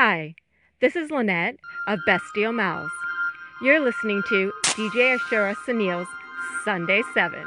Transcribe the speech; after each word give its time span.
Hi, 0.00 0.36
this 0.80 0.94
is 0.94 1.10
Lynette 1.10 1.56
of 1.88 1.98
Bestial 2.06 2.52
Mouths. 2.52 2.92
You're 3.60 3.80
listening 3.80 4.22
to 4.28 4.52
DJ 4.62 5.18
Ashura 5.18 5.56
Sunil's 5.66 6.06
Sunday 6.64 7.02
7. 7.14 7.44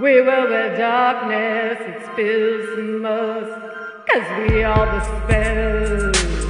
We 0.00 0.20
will 0.20 0.48
wear 0.48 0.78
darkness, 0.78 1.78
it 1.80 2.06
spills 2.12 2.76
the 2.76 2.82
most, 3.00 3.50
cause 4.08 4.48
we 4.48 4.62
are 4.62 4.86
the 4.86 6.12
spell. 6.22 6.41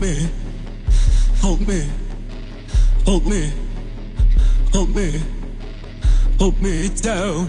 me, 0.00 0.28
hold 1.40 1.66
me, 1.66 1.88
hold 3.04 3.26
me, 3.26 3.52
hold 4.72 4.94
me, 4.94 5.20
hold 6.38 6.62
me 6.62 6.88
down. 6.88 7.48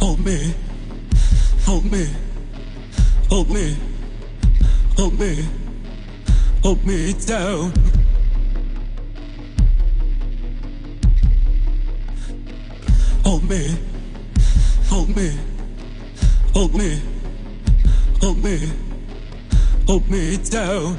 Hold 0.00 0.24
me, 0.24 0.54
hold 1.64 1.84
me, 1.90 2.06
hold 3.28 3.50
me, 3.50 3.76
hold 4.96 5.18
me, 5.18 5.44
hold 6.62 6.86
me 6.86 7.12
down. 7.26 7.72
Hold 13.24 13.48
me, 13.48 13.76
hold 14.88 15.16
me. 15.16 15.55
Hold 16.56 16.74
me, 16.74 17.02
hold 18.22 18.42
me, 18.42 18.58
hold 19.86 20.08
me 20.08 20.38
down. 20.38 20.96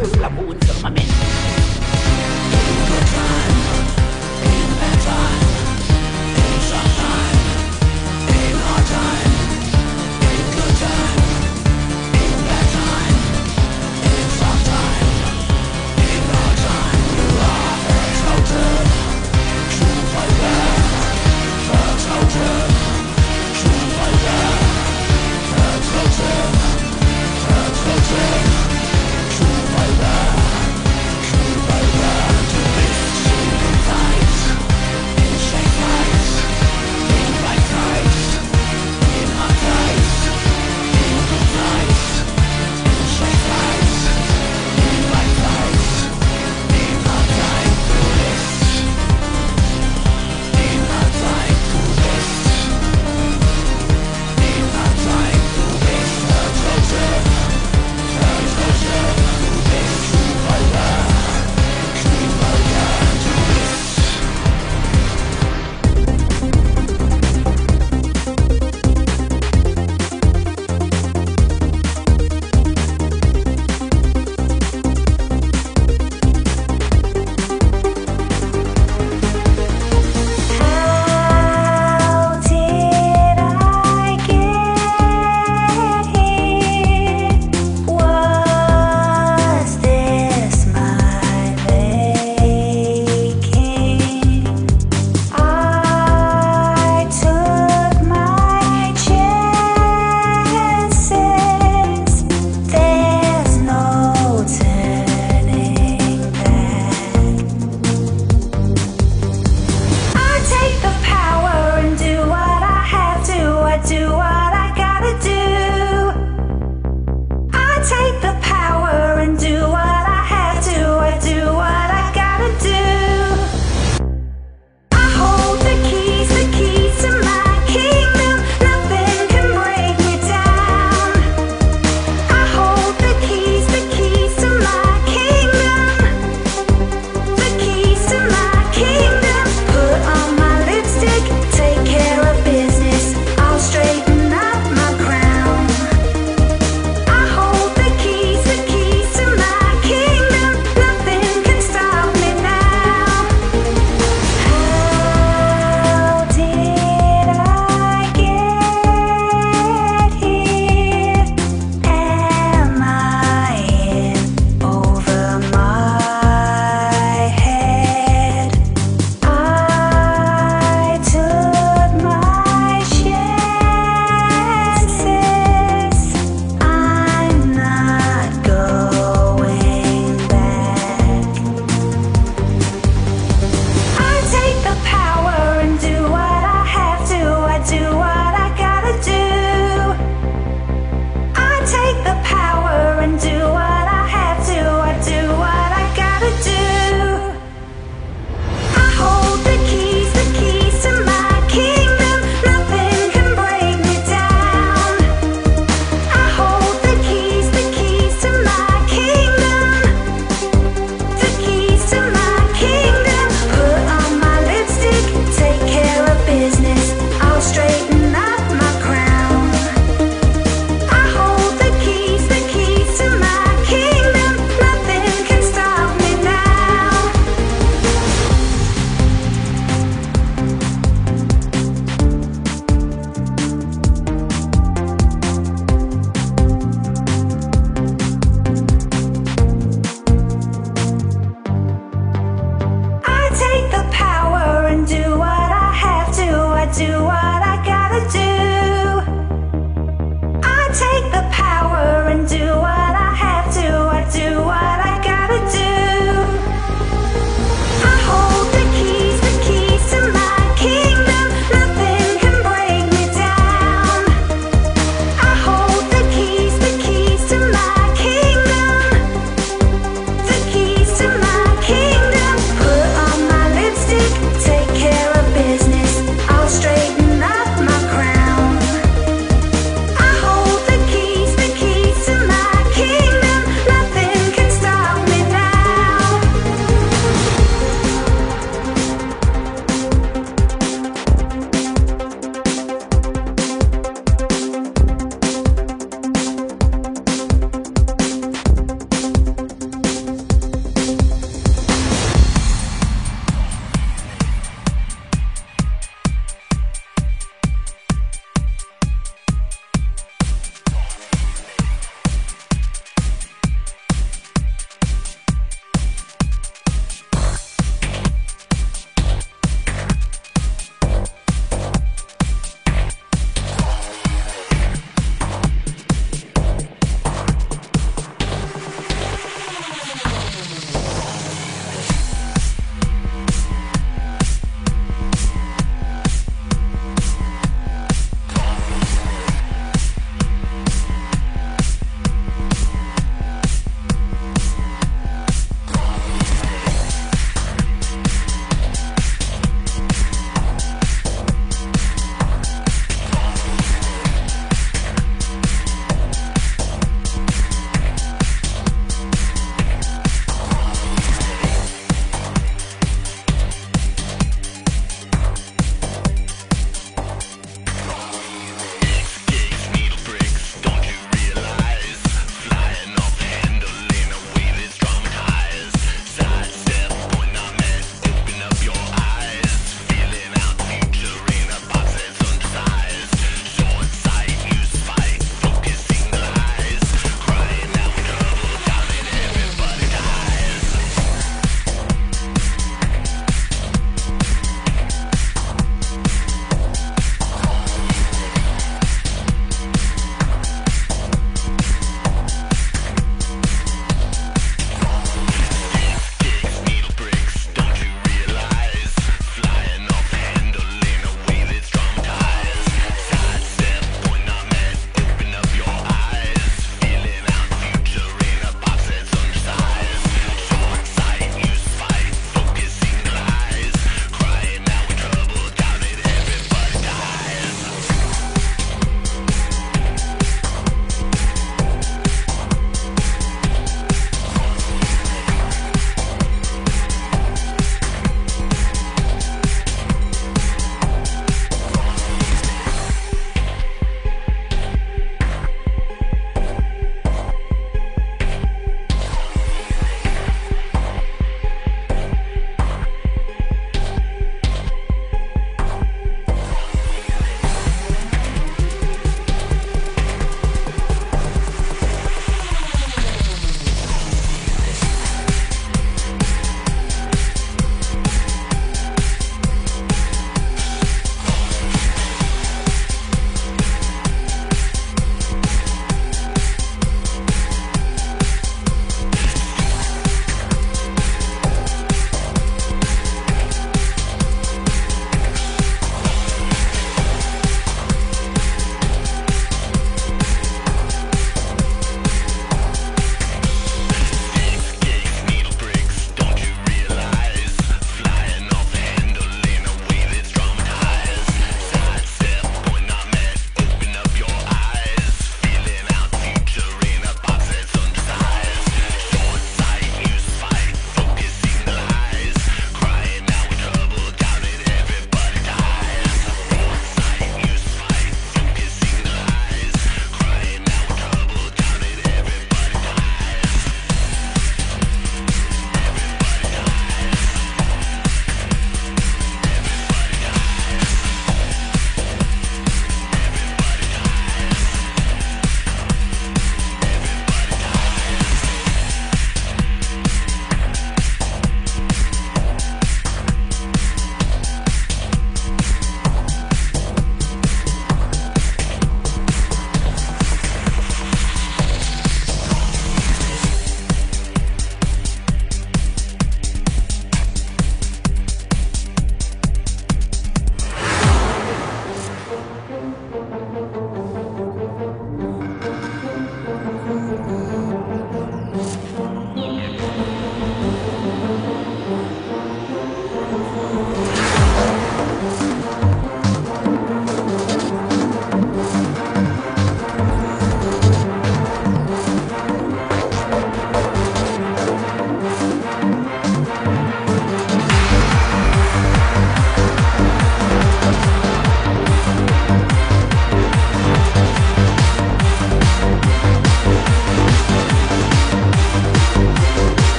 So 0.00 0.06
wie 0.06 0.20
Vögel 0.20 0.24
am 0.24 0.36
hohen 0.36 1.39